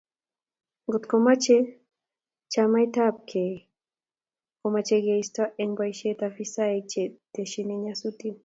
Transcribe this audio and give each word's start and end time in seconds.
Ngotkemoche 0.87 1.57
chametabgei 2.51 3.55
komochei 4.59 5.01
keisto 5.07 5.43
eng 5.61 5.73
boisiet 5.77 6.19
afisaek 6.27 6.81
che 6.91 7.03
testyin 7.33 7.69
nyasutik 7.83 8.35